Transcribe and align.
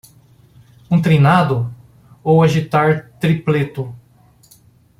Um 0.89 0.99
trinado? 0.99 1.71
ou 2.23 2.41
agitar 2.41 3.11
tripleto. 3.19 3.95